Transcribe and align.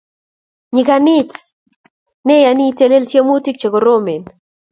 Nyikanit 0.75 1.31
neyain 2.25 2.61
itelel 2.69 3.05
tiemutik 3.09 3.57
che 3.61 3.67
koromen 3.73 4.23